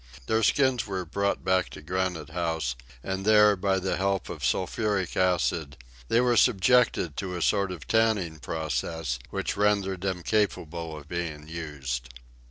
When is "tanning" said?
7.87-8.39